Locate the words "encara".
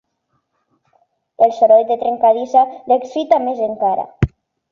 3.69-4.09